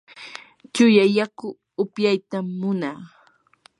[0.73, 1.47] chuya yaku
[1.83, 2.99] upyaytam munaa.